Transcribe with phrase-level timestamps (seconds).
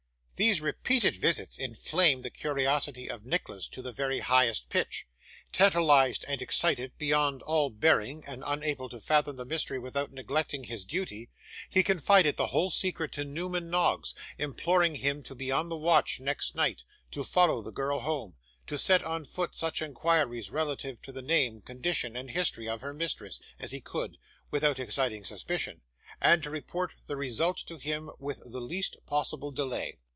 [0.37, 5.05] These repeated visits inflamed the curiosity of Nicholas to the very highest pitch.
[5.53, 10.83] Tantalised and excited, beyond all bearing, and unable to fathom the mystery without neglecting his
[10.83, 11.29] duty,
[11.69, 16.19] he confided the whole secret to Newman Noggs, imploring him to be on the watch
[16.19, 18.33] next night; to follow the girl home;
[18.65, 22.95] to set on foot such inquiries relative to the name, condition, and history of her
[22.95, 24.17] mistress, as he could,
[24.49, 25.81] without exciting suspicion;
[26.19, 29.99] and to report the result to him with the least possible delay.